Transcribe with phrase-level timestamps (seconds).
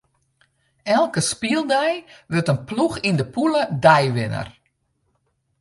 [0.97, 1.91] Elke spyldei
[2.31, 4.47] wurdt in ploech yn de pûle deiwinner.